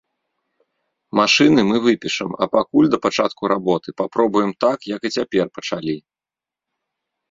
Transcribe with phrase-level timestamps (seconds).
[1.19, 5.95] Машыны мы выпішам, а пакуль, да пачатку работы, папробуем так, як і цяпер пачалі.